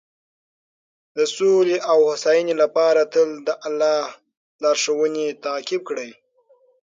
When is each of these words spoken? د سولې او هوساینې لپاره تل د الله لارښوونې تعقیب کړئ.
د 1.15 1.17
سولې 1.35 1.77
او 1.91 1.97
هوساینې 2.09 2.55
لپاره 2.63 3.01
تل 3.13 3.29
د 3.47 3.49
الله 3.67 4.01
لارښوونې 4.61 5.25
تعقیب 5.45 5.81
کړئ. 5.89 6.11